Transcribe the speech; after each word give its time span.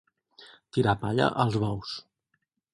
Tirar 0.77 0.95
palla 1.05 1.29
als 1.45 1.61
bous. 1.67 1.95